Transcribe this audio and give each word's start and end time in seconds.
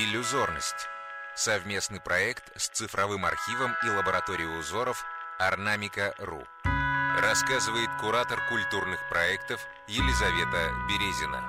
Иллюзорность. 0.00 0.86
Совместный 1.34 1.98
проект 1.98 2.56
с 2.56 2.68
цифровым 2.68 3.24
архивом 3.24 3.72
и 3.84 3.88
лабораторией 3.88 4.60
узоров 4.60 5.04
Орнамика.ру. 5.40 6.44
Рассказывает 7.20 7.88
куратор 8.00 8.38
культурных 8.48 9.00
проектов 9.10 9.58
Елизавета 9.88 10.70
Березина. 10.88 11.42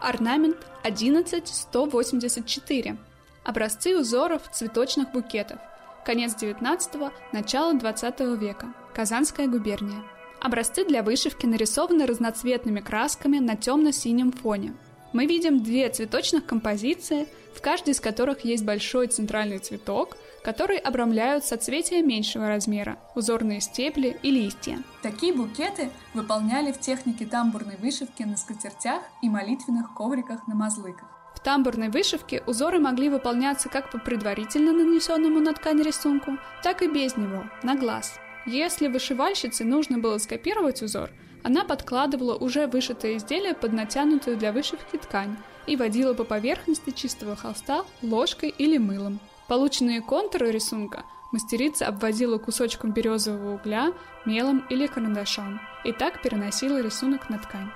Орнамент 0.00 0.66
11184. 0.82 2.96
Образцы 3.44 3.96
узоров 3.96 4.50
цветочных 4.50 5.12
букетов. 5.12 5.60
Конец 6.04 6.34
19-го, 6.34 7.12
начало 7.30 7.74
20 7.74 8.20
века. 8.40 8.74
Казанская 8.92 9.46
губерния. 9.46 10.02
Образцы 10.40 10.84
для 10.84 11.04
вышивки 11.04 11.46
нарисованы 11.46 12.06
разноцветными 12.06 12.80
красками 12.80 13.38
на 13.38 13.56
темно-синем 13.56 14.32
фоне. 14.32 14.74
Мы 15.12 15.26
видим 15.26 15.62
две 15.62 15.88
цветочных 15.88 16.46
композиции, 16.46 17.26
в 17.54 17.60
каждой 17.60 17.90
из 17.90 18.00
которых 18.00 18.44
есть 18.44 18.64
большой 18.64 19.08
центральный 19.08 19.58
цветок, 19.58 20.16
который 20.44 20.78
обрамляют 20.78 21.44
соцветия 21.44 22.02
меньшего 22.02 22.48
размера, 22.48 22.96
узорные 23.16 23.60
стебли 23.60 24.16
и 24.22 24.30
листья. 24.30 24.82
Такие 25.02 25.32
букеты 25.32 25.90
выполняли 26.14 26.70
в 26.72 26.78
технике 26.78 27.26
тамбурной 27.26 27.76
вышивки 27.76 28.22
на 28.22 28.36
скатертях 28.36 29.02
и 29.20 29.28
молитвенных 29.28 29.94
ковриках 29.94 30.46
на 30.46 30.54
мазлыках. 30.54 31.08
В 31.34 31.40
тамбурной 31.40 31.88
вышивке 31.88 32.42
узоры 32.46 32.78
могли 32.78 33.08
выполняться 33.08 33.68
как 33.68 33.90
по 33.90 33.98
предварительно 33.98 34.72
нанесенному 34.72 35.40
на 35.40 35.54
ткань 35.54 35.82
рисунку, 35.82 36.38
так 36.62 36.82
и 36.82 36.88
без 36.88 37.16
него, 37.16 37.44
на 37.62 37.74
глаз– 37.74 38.14
если 38.46 38.88
вышивальщице 38.88 39.64
нужно 39.64 39.98
было 39.98 40.18
скопировать 40.18 40.82
узор, 40.82 41.10
она 41.42 41.64
подкладывала 41.64 42.36
уже 42.36 42.66
вышитое 42.66 43.16
изделие 43.16 43.54
под 43.54 43.72
натянутую 43.72 44.36
для 44.36 44.52
вышивки 44.52 44.96
ткань 44.96 45.36
и 45.66 45.76
водила 45.76 46.14
по 46.14 46.24
поверхности 46.24 46.90
чистого 46.90 47.36
холста 47.36 47.84
ложкой 48.02 48.50
или 48.50 48.78
мылом. 48.78 49.20
Полученные 49.48 50.00
контуры 50.00 50.50
рисунка 50.50 51.04
мастерица 51.32 51.86
обводила 51.86 52.38
кусочком 52.38 52.92
березового 52.92 53.54
угля, 53.54 53.92
мелом 54.26 54.66
или 54.68 54.86
карандашом, 54.86 55.60
и 55.84 55.92
так 55.92 56.22
переносила 56.22 56.80
рисунок 56.80 57.30
на 57.30 57.38
ткань. 57.38 57.70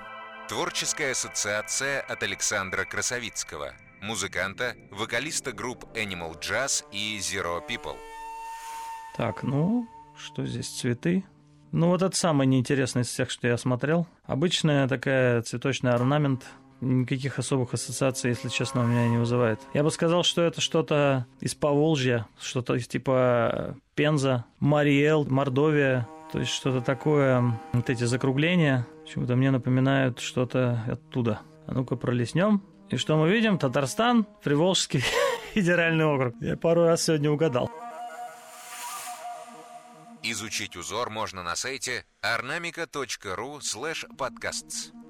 Творческая 0.47 1.11
ассоциация 1.11 2.01
от 2.01 2.21
Александра 2.21 2.85
Красовицкого, 2.85 3.73
музыканта, 4.01 4.75
вокалиста 4.91 5.51
групп 5.51 5.85
Animal 5.95 6.39
Jazz 6.39 6.85
и 6.91 7.17
Zero 7.17 7.61
People. 7.67 7.97
Так, 9.17 9.43
ну, 9.43 9.87
что 10.17 10.45
здесь 10.45 10.67
цветы? 10.67 11.23
Ну, 11.71 11.89
вот 11.89 12.01
это 12.01 12.15
самое 12.15 12.47
неинтересное 12.47 13.03
из 13.03 13.07
всех, 13.07 13.29
что 13.29 13.47
я 13.47 13.57
смотрел. 13.57 14.07
Обычная 14.25 14.87
такая 14.87 15.41
цветочный 15.41 15.91
орнамент, 15.91 16.45
никаких 16.81 17.39
особых 17.39 17.73
ассоциаций, 17.73 18.29
если 18.29 18.49
честно, 18.49 18.81
у 18.81 18.87
меня 18.87 19.07
не 19.07 19.17
вызывает. 19.17 19.59
Я 19.73 19.83
бы 19.83 19.91
сказал, 19.91 20.23
что 20.23 20.41
это 20.41 20.61
что-то 20.61 21.25
из 21.41 21.55
Поволжья, 21.55 22.27
что-то 22.39 22.75
из 22.75 22.87
типа 22.87 23.75
Пенза, 23.95 24.45
Мариэл, 24.59 25.25
Мордовия, 25.25 26.07
то 26.31 26.39
есть 26.39 26.51
что-то 26.51 26.81
такое, 26.81 27.59
вот 27.73 27.89
эти 27.89 28.03
закругления, 28.03 28.87
почему-то 29.03 29.35
мне 29.35 29.51
напоминают 29.51 30.19
что-то 30.19 30.83
оттуда. 30.87 31.41
А 31.67 31.73
ну-ка 31.73 31.95
пролеснем. 31.95 32.61
И 32.89 32.97
что 32.97 33.17
мы 33.17 33.29
видим? 33.29 33.57
Татарстан, 33.57 34.25
Приволжский 34.43 35.03
федеральный 35.53 36.05
округ. 36.05 36.35
Я 36.41 36.55
пару 36.57 36.83
раз 36.83 37.03
сегодня 37.03 37.31
угадал. 37.31 37.69
Изучить 40.27 40.75
узор 40.75 41.11
можно 41.11 41.43
на 41.43 41.55
сайте 41.55 42.03
ornamica.ru 42.23 43.59
podcasts. 44.17 45.04